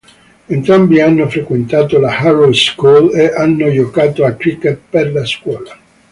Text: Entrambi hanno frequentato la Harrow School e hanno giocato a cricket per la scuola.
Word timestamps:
Entrambi 0.49 0.99
hanno 0.99 1.29
frequentato 1.29 1.99
la 1.99 2.17
Harrow 2.17 2.51
School 2.53 3.13
e 3.13 3.31
hanno 3.35 3.71
giocato 3.71 4.25
a 4.25 4.31
cricket 4.31 4.79
per 4.89 5.11
la 5.13 5.23
scuola. 5.27 5.77